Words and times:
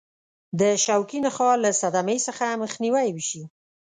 د 0.59 0.61
شوکي 0.83 1.19
نخاع 1.25 1.55
له 1.63 1.69
صدمې 1.81 2.17
څخه 2.27 2.59
مخنیوي 2.63 3.09
وشي. 3.13 3.43